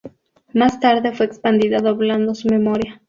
Más 0.55 0.79
tarde 0.79 1.13
fue 1.13 1.27
expandida 1.27 1.77
doblando 1.77 2.33
su 2.33 2.47
memoria. 2.49 2.99